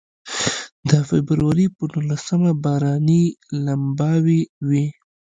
د 0.89 0.91
فبروري 1.09 1.67
په 1.75 1.83
نولسمه 1.93 2.51
باراني 2.63 3.23
لمباوې 3.65 4.41
وې. 4.67 4.85